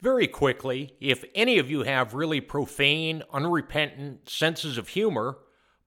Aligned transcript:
Very 0.00 0.26
quickly, 0.26 0.94
if 1.00 1.24
any 1.34 1.58
of 1.58 1.70
you 1.70 1.84
have 1.84 2.14
really 2.14 2.40
profane, 2.40 3.22
unrepentant 3.32 4.28
senses 4.28 4.76
of 4.76 4.88
humor, 4.88 5.38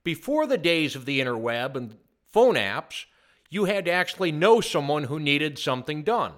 Before 0.03 0.45
the 0.45 0.57
days 0.57 0.95
of 0.95 1.05
the 1.05 1.21
interweb 1.21 1.75
and 1.75 1.95
phone 2.27 2.55
apps, 2.55 3.05
you 3.49 3.65
had 3.65 3.85
to 3.85 3.91
actually 3.91 4.31
know 4.31 4.61
someone 4.61 5.05
who 5.05 5.19
needed 5.19 5.57
something 5.57 6.03
done. 6.03 6.33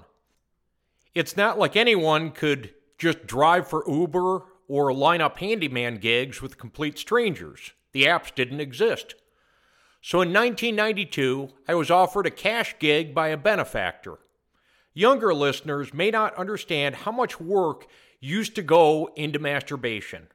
It's 1.15 1.35
not 1.35 1.57
like 1.57 1.75
anyone 1.75 2.31
could 2.31 2.73
just 2.97 3.25
drive 3.25 3.67
for 3.67 3.83
Uber 3.87 4.43
or 4.67 4.93
line 4.93 5.21
up 5.21 5.39
handyman 5.39 5.95
gigs 5.95 6.41
with 6.41 6.57
complete 6.57 6.97
strangers. 6.97 7.71
The 7.91 8.05
apps 8.05 8.33
didn't 8.33 8.59
exist. 8.59 9.15
So 10.01 10.21
in 10.21 10.31
1992, 10.31 11.49
I 11.67 11.75
was 11.75 11.91
offered 11.91 12.25
a 12.25 12.31
cash 12.31 12.75
gig 12.79 13.13
by 13.13 13.29
a 13.29 13.37
benefactor. 13.37 14.19
Younger 14.93 15.33
listeners 15.33 15.93
may 15.93 16.11
not 16.11 16.35
understand 16.35 16.95
how 16.95 17.11
much 17.11 17.39
work 17.39 17.87
used 18.19 18.55
to 18.55 18.61
go 18.61 19.09
into 19.15 19.39
masturbation. 19.39 20.27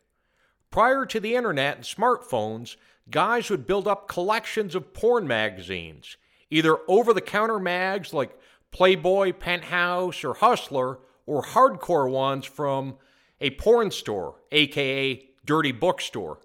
Prior 0.70 1.06
to 1.06 1.20
the 1.20 1.36
internet 1.36 1.76
and 1.76 1.84
smartphones, 1.84 2.76
guys 3.10 3.48
would 3.50 3.66
build 3.66 3.86
up 3.86 4.08
collections 4.08 4.74
of 4.74 4.92
porn 4.92 5.26
magazines, 5.26 6.16
either 6.50 6.78
over 6.88 7.12
the 7.12 7.20
counter 7.20 7.58
mags 7.58 8.12
like 8.12 8.38
Playboy, 8.74 9.32
Penthouse, 9.34 10.24
or 10.24 10.34
Hustler, 10.34 10.98
or 11.26 11.44
hardcore 11.44 12.10
ones 12.10 12.44
from 12.44 12.96
a 13.40 13.50
porn 13.50 13.92
store, 13.92 14.40
aka 14.50 15.24
dirty 15.44 15.70
bookstore. 15.70 16.40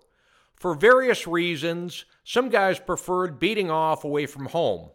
For 0.53 0.75
various 0.75 1.25
reasons, 1.25 2.05
some 2.23 2.49
guys 2.49 2.79
preferred 2.79 3.39
beating 3.39 3.71
off 3.71 4.03
away 4.03 4.27
from 4.27 4.45
home. 4.45 4.91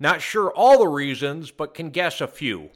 Not 0.00 0.20
sure 0.20 0.50
all 0.50 0.80
the 0.80 0.88
reasons, 0.88 1.52
but 1.52 1.72
can 1.72 1.90
guess 1.90 2.20
a 2.20 2.26
few. 2.26 2.70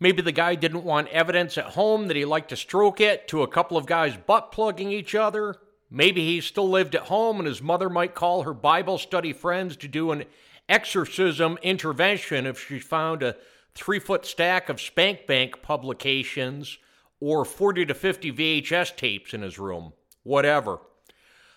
Maybe 0.00 0.22
the 0.22 0.32
guy 0.32 0.54
didn't 0.54 0.84
want 0.84 1.08
evidence 1.08 1.58
at 1.58 1.74
home 1.74 2.08
that 2.08 2.16
he 2.16 2.24
liked 2.24 2.48
to 2.48 2.56
stroke 2.56 3.02
it 3.02 3.28
to 3.28 3.42
a 3.42 3.48
couple 3.48 3.76
of 3.76 3.84
guys 3.84 4.16
butt 4.16 4.50
plugging 4.50 4.90
each 4.90 5.14
other. 5.14 5.56
Maybe 5.90 6.24
he 6.24 6.40
still 6.40 6.70
lived 6.70 6.94
at 6.94 7.02
home 7.02 7.38
and 7.38 7.46
his 7.46 7.60
mother 7.60 7.90
might 7.90 8.14
call 8.14 8.44
her 8.44 8.54
Bible 8.54 8.96
study 8.96 9.34
friends 9.34 9.76
to 9.76 9.88
do 9.88 10.10
an 10.10 10.24
exorcism 10.72 11.58
intervention 11.62 12.46
if 12.46 12.66
she 12.66 12.78
found 12.78 13.22
a 13.22 13.36
three 13.74 13.98
foot 13.98 14.24
stack 14.24 14.70
of 14.70 14.80
Spank 14.80 15.26
Bank 15.26 15.60
publications 15.60 16.78
or 17.20 17.44
40 17.44 17.84
to 17.86 17.94
50 17.94 18.32
VHS 18.32 18.96
tapes 18.96 19.34
in 19.34 19.42
his 19.42 19.58
room. 19.58 19.92
Whatever. 20.22 20.78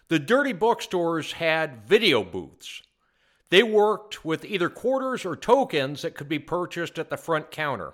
The 0.10 0.20
dirty 0.20 0.52
bookstores 0.52 1.32
had 1.32 1.88
video 1.88 2.26
booths. 2.26 2.84
They 3.50 3.64
worked 3.64 4.26
with 4.26 4.44
either 4.44 4.70
quarters 4.70 5.26
or 5.26 5.38
tokens 5.38 6.02
that 6.02 6.16
could 6.16 6.28
be 6.28 6.40
purchased 6.40 7.00
at 7.00 7.10
the 7.10 7.16
front 7.16 7.52
counter. 7.52 7.94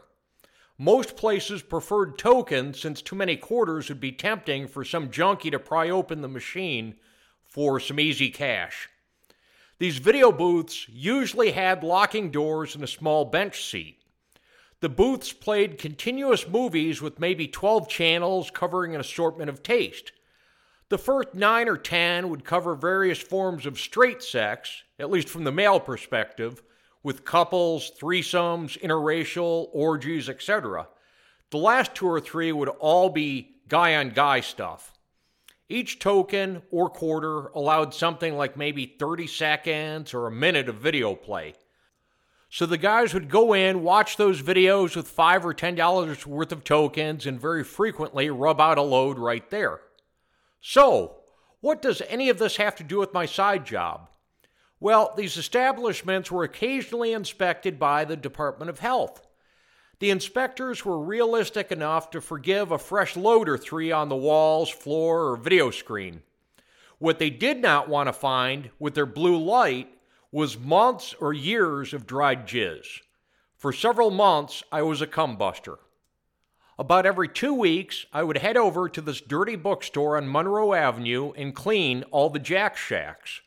Most 0.80 1.16
places 1.16 1.62
preferred 1.62 2.18
tokens 2.18 2.82
since 2.82 3.00
too 3.00 3.16
many 3.16 3.38
quarters 3.38 3.90
would 3.90 4.00
be 4.00 4.12
tempting 4.12 4.68
for 4.68 4.84
some 4.84 5.12
junkie 5.12 5.52
to 5.52 5.59
pry 5.59 5.88
open 5.88 6.22
the 6.22 6.28
machine 6.28 6.96
for 7.44 7.80
some 7.80 8.00
easy 8.00 8.32
cash. 8.32 8.90
These 9.81 9.97
video 9.97 10.31
booths 10.31 10.88
usually 10.90 11.53
had 11.53 11.84
locking 11.84 12.30
doors 12.30 12.75
and 12.75 12.84
a 12.84 12.88
small 12.88 13.25
bench 13.25 13.66
seat. 13.66 13.97
The 14.80 14.90
booths 14.90 15.34
played 15.34 15.80
continuous 15.80 16.47
movies 16.47 17.02
with 17.02 17.19
maybe 17.19 17.47
12 17.47 17.90
channels 17.90 18.52
covering 18.52 18.94
an 18.94 19.02
assortment 19.02 19.50
of 19.50 19.64
taste. 19.64 20.12
The 20.90 21.00
first 21.00 21.34
nine 21.34 21.68
or 21.68 21.78
ten 21.78 22.30
would 22.30 22.46
cover 22.46 22.75
various 22.75 23.18
forms 23.18 23.66
of 23.66 23.80
straight 23.80 24.22
sex, 24.22 24.84
at 25.00 25.09
least 25.09 25.30
from 25.30 25.46
the 25.46 25.52
male 25.52 25.80
perspective, 25.80 26.62
with 27.02 27.25
couples, 27.25 27.91
threesomes, 28.00 28.80
interracial, 28.81 29.70
orgies, 29.74 30.30
etc. 30.30 30.90
The 31.50 31.58
last 31.58 31.96
two 31.96 32.06
or 32.06 32.20
three 32.20 32.52
would 32.52 32.70
all 32.70 33.09
be 33.09 33.56
guy 33.68 33.96
on 33.96 34.12
guy 34.12 34.41
stuff. 34.41 34.94
Each 35.72 36.00
token 36.00 36.64
or 36.70 36.90
quarter 36.90 37.48
allowed 37.56 37.94
something 37.94 38.36
like 38.36 38.58
maybe 38.58 38.86
30 38.86 39.26
seconds 39.26 40.14
or 40.14 40.28
a 40.28 40.32
minute 40.32 40.68
of 40.68 40.76
video 40.76 41.16
play. 41.16 41.54
So 42.50 42.66
the 42.66 42.78
guys 42.78 43.14
would 43.14 43.30
go 43.30 43.54
in, 43.54 43.82
watch 43.82 44.18
those 44.18 44.42
videos 44.42 44.98
with 44.98 45.08
five 45.08 45.46
or 45.46 45.54
ten 45.54 45.76
dollars 45.76 46.28
worth 46.28 46.52
of 46.52 46.66
tokens, 46.66 47.26
and 47.26 47.40
very 47.40 47.64
frequently 47.64 48.30
rub 48.30 48.59
out 48.59 48.78
a 48.78 48.82
load 48.82 49.18
right 49.18 49.50
there. 49.50 49.80
So, 50.59 51.22
what 51.62 51.82
does 51.82 52.02
any 52.09 52.28
of 52.28 52.38
this 52.38 52.58
have 52.58 52.76
to 52.76 52.84
do 52.84 53.00
with 53.00 53.14
my 53.14 53.26
side 53.26 53.66
job? 53.66 54.09
Well, 54.82 55.14
these 55.16 55.38
establishments 55.38 56.30
were 56.30 56.44
occasionally 56.44 57.14
inspected 57.14 57.80
by 57.80 58.03
the 58.03 58.18
Department 58.18 58.70
of 58.70 58.80
Health. 58.80 59.26
The 60.02 60.10
inspectors 60.10 60.84
were 60.84 60.98
realistic 60.98 61.72
enough 61.72 62.10
to 62.10 62.22
forgive 62.22 62.72
a 62.72 62.80
fresh 62.80 63.16
load 63.16 63.48
or 63.48 63.56
three 63.56 63.92
on 63.92 64.10
the 64.10 64.16
walls, 64.16 64.68
floor, 64.68 65.28
or 65.28 65.38
video 65.38 65.70
screen. 65.70 66.24
What 66.98 67.20
they 67.20 67.30
did 67.30 67.62
not 67.62 67.88
want 67.88 68.08
to 68.08 68.14
find 68.14 68.72
with 68.80 68.96
their 68.96 69.06
blue 69.06 69.38
light 69.38 69.96
was 70.32 70.58
months 70.58 71.14
or 71.20 71.34
years 71.34 71.94
of 71.94 72.08
dried 72.08 72.48
jizz. 72.48 73.02
For 73.56 73.72
several 73.72 74.10
months, 74.10 74.64
I 74.72 74.82
was 74.82 75.04
a 75.04 75.08
cumbuster. 75.08 75.78
About 76.80 77.06
every 77.06 77.28
two 77.28 77.54
weeks, 77.54 78.08
I 78.12 78.24
would 78.24 78.40
head 78.40 78.58
over 78.58 78.90
to 78.90 79.02
this 79.02 79.22
dirty 79.22 79.56
bookstore 79.56 80.18
on 80.18 80.32
Monroe 80.32 80.74
Avenue 80.74 81.32
and 81.34 81.54
clean 81.54 82.06
all 82.10 82.32
the 82.32 82.40
Jack 82.40 82.76
Shacks. 82.76 83.42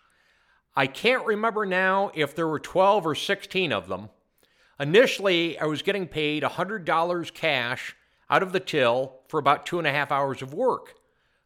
I 0.77 0.87
can't 0.87 1.27
remember 1.27 1.67
now 1.67 2.13
if 2.15 2.33
there 2.33 2.47
were 2.47 2.61
12 2.61 3.09
or 3.09 3.17
16 3.17 3.73
of 3.73 3.89
them. 3.89 4.11
Initially, 4.81 5.59
I 5.59 5.67
was 5.67 5.83
getting 5.83 6.09
paid 6.09 6.43
$100 6.43 7.35
cash 7.35 7.97
out 8.29 8.43
of 8.43 8.53
the 8.53 8.61
till 8.61 9.21
for 9.29 9.39
about 9.39 9.67
two 9.67 9.79
and 9.79 9.87
a 9.87 9.93
half 9.93 10.11
hours 10.11 10.43
of 10.43 10.53
work. 10.53 10.95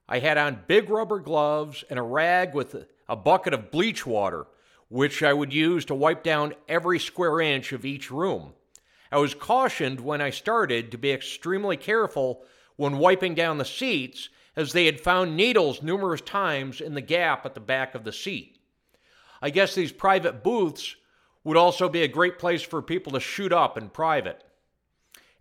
I 0.09 0.21
had 0.21 0.39
on 0.39 0.63
big 0.67 0.89
rubber 0.89 1.19
gloves 1.19 1.85
and 1.91 1.99
a 1.99 2.03
rag 2.03 2.55
with 2.55 2.87
a 3.09 3.17
bucket 3.17 3.53
of 3.53 3.71
bleach 3.71 4.07
water, 4.07 4.47
which 4.89 5.23
I 5.23 5.35
would 5.35 5.53
use 5.53 5.85
to 5.87 5.95
wipe 5.95 6.23
down 6.23 6.55
every 6.69 6.99
square 6.99 7.41
inch 7.41 7.73
of 7.73 7.85
each 7.85 8.11
room. 8.11 8.55
I 9.13 9.19
was 9.19 9.35
cautioned 9.35 10.01
when 10.01 10.23
I 10.23 10.31
started 10.31 10.91
to 10.91 10.99
be 10.99 11.13
extremely 11.13 11.77
careful 11.77 12.43
when 12.77 12.99
wiping 12.99 13.35
down 13.35 13.59
the 13.59 13.65
seats, 13.65 14.29
as 14.57 14.73
they 14.73 14.87
had 14.87 15.01
found 15.01 15.37
needles 15.37 15.83
numerous 15.83 16.21
times 16.21 16.81
in 16.81 16.95
the 16.95 17.01
gap 17.01 17.45
at 17.45 17.55
the 17.55 17.61
back 17.61 17.95
of 17.95 18.05
the 18.05 18.13
seat. 18.13 18.59
I 19.41 19.51
guess 19.51 19.75
these 19.75 19.93
private 19.93 20.43
booths 20.43 20.97
would 21.49 21.57
also 21.57 21.89
be 21.89 22.03
a 22.03 22.09
great 22.09 22.39
place 22.39 22.61
for 22.61 22.83
people 22.83 23.11
to 23.11 23.19
shoot 23.19 23.55
up 23.55 23.79
in 23.79 23.89
private. 23.89 24.45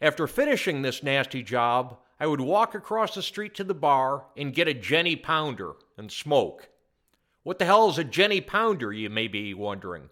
After 0.02 0.26
finishing 0.26 0.82
this 0.82 1.04
nasty 1.04 1.44
job, 1.44 1.98
I 2.18 2.28
would 2.28 2.40
walk 2.40 2.74
across 2.74 3.14
the 3.14 3.22
street 3.22 3.54
to 3.56 3.66
the 3.66 3.74
bar 3.74 4.24
and 4.38 4.54
get 4.54 4.70
a 4.70 4.74
Genny 4.74 5.22
Pounder 5.22 5.74
and 5.98 6.10
smoke. 6.10 6.70
What 7.44 7.60
the 7.60 7.66
hell 7.66 7.90
is 7.90 7.98
a 7.98 8.06
Genny 8.06 8.40
Pounder, 8.40 8.94
you 8.94 9.10
may 9.10 9.28
be 9.28 9.54
wondering? 9.54 10.10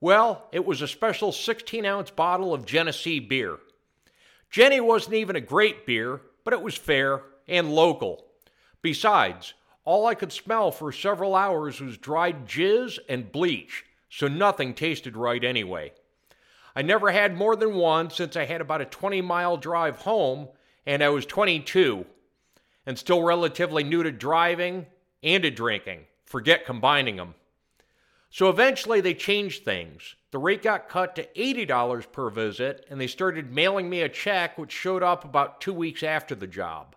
Well, 0.00 0.48
it 0.50 0.66
was 0.66 0.82
a 0.82 0.88
special 0.88 1.30
16 1.30 1.86
ounce 1.86 2.10
bottle 2.10 2.52
of 2.52 2.66
Genesee 2.66 3.20
beer. 3.20 3.58
Genny 4.52 4.80
wasn't 4.80 5.14
even 5.14 5.36
a 5.36 5.40
great 5.40 5.86
beer, 5.86 6.22
but 6.42 6.54
it 6.54 6.60
was 6.60 6.74
fair 6.74 7.22
and 7.46 7.72
local. 7.72 8.24
Besides, 8.82 9.54
all 9.84 10.08
I 10.08 10.16
could 10.16 10.32
smell 10.32 10.72
for 10.72 10.90
several 10.90 11.36
hours 11.36 11.80
was 11.80 11.96
dried 11.96 12.48
jizz 12.48 12.98
and 13.08 13.30
bleach, 13.30 13.84
so 14.10 14.28
nothing 14.28 14.74
tasted 14.74 15.16
right 15.16 15.42
anyway. 15.42 15.92
I 16.74 16.82
never 16.82 17.10
had 17.10 17.36
more 17.36 17.56
than 17.56 17.74
one 17.74 18.10
since 18.10 18.36
I 18.36 18.44
had 18.44 18.60
about 18.60 18.80
a 18.80 18.86
20 18.86 19.22
mile 19.22 19.56
drive 19.56 19.98
home 19.98 20.48
and 20.84 21.02
I 21.02 21.08
was 21.08 21.24
22 21.26 22.04
and 22.84 22.98
still 22.98 23.22
relatively 23.22 23.84
new 23.84 24.02
to 24.02 24.10
driving 24.10 24.86
and 25.22 25.42
to 25.44 25.50
drinking. 25.50 26.06
Forget 26.24 26.66
combining 26.66 27.16
them. 27.16 27.34
So 28.30 28.48
eventually 28.48 29.00
they 29.00 29.14
changed 29.14 29.64
things. 29.64 30.14
The 30.30 30.38
rate 30.38 30.62
got 30.62 30.88
cut 30.88 31.16
to 31.16 31.26
$80 31.36 32.12
per 32.12 32.30
visit, 32.30 32.86
and 32.88 33.00
they 33.00 33.08
started 33.08 33.52
mailing 33.52 33.90
me 33.90 34.02
a 34.02 34.08
check 34.08 34.56
which 34.56 34.70
showed 34.70 35.02
up 35.02 35.24
about 35.24 35.60
two 35.60 35.72
weeks 35.72 36.04
after 36.04 36.36
the 36.36 36.46
job. 36.46 36.94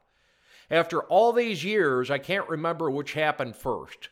After 0.69 1.01
all 1.01 1.33
these 1.33 1.63
years, 1.63 2.11
I 2.11 2.19
can't 2.19 2.47
remember 2.47 2.91
which 2.91 3.13
happened 3.13 3.55
first 3.55 4.09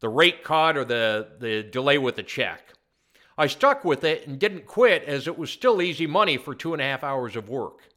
the 0.00 0.08
rate 0.08 0.44
cut 0.44 0.76
or 0.76 0.84
the, 0.84 1.28
the 1.38 1.62
delay 1.62 1.98
with 1.98 2.16
the 2.16 2.22
check. 2.22 2.74
I 3.38 3.46
stuck 3.46 3.84
with 3.84 4.04
it 4.04 4.26
and 4.26 4.38
didn't 4.38 4.66
quit 4.66 5.04
as 5.04 5.26
it 5.26 5.38
was 5.38 5.50
still 5.50 5.82
easy 5.82 6.06
money 6.06 6.36
for 6.36 6.54
two 6.54 6.72
and 6.72 6.80
a 6.80 6.86
half 6.86 7.04
hours 7.04 7.36
of 7.36 7.48
work. 7.48 7.88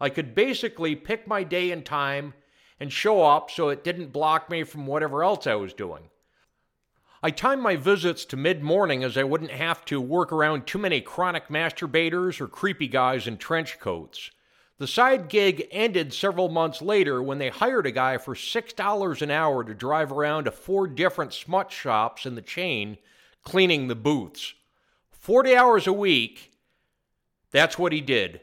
I 0.00 0.08
could 0.08 0.34
basically 0.34 0.96
pick 0.96 1.26
my 1.26 1.44
day 1.44 1.70
and 1.70 1.84
time 1.84 2.34
and 2.80 2.92
show 2.92 3.22
up 3.22 3.50
so 3.50 3.68
it 3.68 3.84
didn't 3.84 4.12
block 4.12 4.50
me 4.50 4.64
from 4.64 4.86
whatever 4.86 5.22
else 5.22 5.46
I 5.46 5.54
was 5.54 5.74
doing. 5.74 6.08
I 7.22 7.30
timed 7.30 7.60
my 7.62 7.76
visits 7.76 8.24
to 8.26 8.36
mid 8.38 8.62
morning 8.62 9.04
as 9.04 9.18
I 9.18 9.24
wouldn't 9.24 9.50
have 9.50 9.84
to 9.86 10.00
work 10.00 10.32
around 10.32 10.66
too 10.66 10.78
many 10.78 11.02
chronic 11.02 11.48
masturbators 11.48 12.40
or 12.40 12.48
creepy 12.48 12.88
guys 12.88 13.26
in 13.26 13.36
trench 13.36 13.78
coats. 13.78 14.30
The 14.80 14.86
side 14.86 15.28
gig 15.28 15.68
ended 15.70 16.14
several 16.14 16.48
months 16.48 16.80
later 16.80 17.22
when 17.22 17.36
they 17.36 17.50
hired 17.50 17.86
a 17.86 17.90
guy 17.90 18.16
for 18.16 18.34
$6 18.34 19.20
an 19.20 19.30
hour 19.30 19.62
to 19.62 19.74
drive 19.74 20.10
around 20.10 20.44
to 20.44 20.50
four 20.50 20.86
different 20.86 21.34
smut 21.34 21.70
shops 21.70 22.24
in 22.24 22.34
the 22.34 22.40
chain 22.40 22.96
cleaning 23.42 23.88
the 23.88 23.94
booths. 23.94 24.54
40 25.10 25.54
hours 25.54 25.86
a 25.86 25.92
week, 25.92 26.52
that's 27.50 27.78
what 27.78 27.92
he 27.92 28.00
did. 28.00 28.40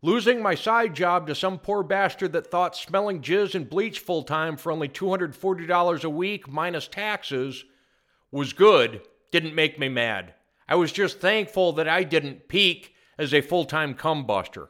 Losing 0.00 0.40
my 0.40 0.54
side 0.54 0.94
job 0.94 1.26
to 1.26 1.34
some 1.34 1.58
poor 1.58 1.82
bastard 1.82 2.32
that 2.32 2.50
thought 2.50 2.74
smelling 2.74 3.20
jizz 3.20 3.54
and 3.54 3.68
bleach 3.68 3.98
full 3.98 4.22
time 4.22 4.56
for 4.56 4.72
only 4.72 4.88
$240 4.88 6.04
a 6.04 6.08
week 6.08 6.48
minus 6.48 6.88
taxes 6.88 7.62
was 8.30 8.54
good 8.54 9.02
didn't 9.30 9.54
make 9.54 9.78
me 9.78 9.90
mad. 9.90 10.32
I 10.66 10.76
was 10.76 10.92
just 10.92 11.20
thankful 11.20 11.74
that 11.74 11.90
I 11.90 12.04
didn't 12.04 12.48
peak 12.48 12.94
as 13.18 13.34
a 13.34 13.42
full 13.42 13.66
time 13.66 13.92
cumbuster. 13.92 14.68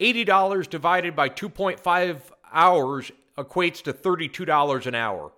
$80 0.00 0.68
divided 0.68 1.14
by 1.14 1.28
2.5 1.28 2.20
hours 2.52 3.12
equates 3.36 3.82
to 3.82 3.92
$32 3.92 4.86
an 4.86 4.94
hour. 4.94 5.32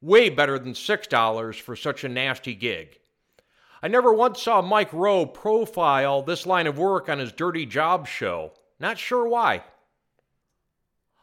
Way 0.00 0.30
better 0.30 0.58
than 0.58 0.72
$6 0.72 1.60
for 1.60 1.76
such 1.76 2.04
a 2.04 2.08
nasty 2.08 2.54
gig. 2.54 2.98
I 3.82 3.88
never 3.88 4.12
once 4.12 4.42
saw 4.42 4.60
Mike 4.62 4.92
Rowe 4.92 5.26
profile 5.26 6.22
this 6.22 6.46
line 6.46 6.66
of 6.66 6.78
work 6.78 7.08
on 7.08 7.18
his 7.18 7.32
Dirty 7.32 7.66
Job 7.66 8.06
show. 8.06 8.52
Not 8.78 8.98
sure 8.98 9.28
why. 9.28 9.64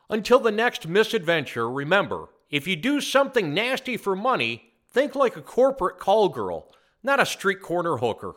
Until 0.10 0.40
the 0.40 0.52
next 0.52 0.88
misadventure, 0.88 1.70
remember 1.70 2.30
if 2.50 2.68
you 2.68 2.76
do 2.76 3.02
something 3.02 3.54
nasty 3.54 3.98
for 3.98 4.16
money, 4.16 4.68
Think 4.98 5.16
like 5.16 5.36
a 5.36 5.42
corporate 5.42 6.00
call 6.00 6.30
girl, 6.30 6.72
not 7.04 7.20
a 7.20 7.26
street 7.26 7.62
corner 7.62 7.98
hooker. 7.98 8.34